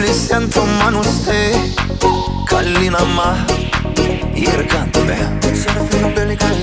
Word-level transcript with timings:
li 0.00 0.12
sentom 0.14 0.68
ma 0.78 0.90
nuk 0.90 1.06
stej 1.06 1.54
Kalina 2.48 3.02
ma, 3.16 3.28
jere 4.36 4.66
kanë 4.70 4.94
të 4.94 5.04
be 5.08 5.18
Të 5.42 5.54
qërë 6.38 6.57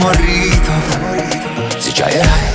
morito. 0.00 0.72
Si 1.78 1.92
gioierai 1.92 2.49